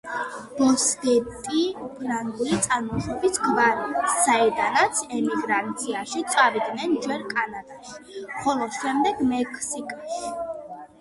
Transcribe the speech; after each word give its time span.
ბოსდეტი 0.59 1.65
ფრანგული 1.99 2.57
წარმოშობის 2.67 3.37
გვარია, 3.45 4.01
საიდანაც 4.23 5.03
ემიგრაციაში 5.19 6.25
წავიდნენ 6.35 6.99
ჯერ 7.07 7.29
კანადაში, 7.39 8.27
ხოლო 8.41 8.75
შემდეგ 8.83 9.25
მექსიკაში. 9.39 10.21